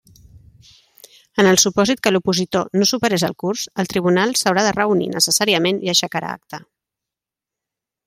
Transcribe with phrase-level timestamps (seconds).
[1.43, 5.85] En el supòsit que l'opositor no superés el Curs, el Tribunal s'haurà de reunir necessàriament
[5.89, 6.65] i aixecà acta.